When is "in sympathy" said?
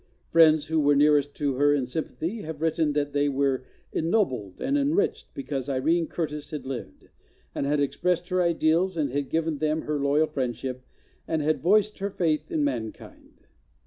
1.75-2.41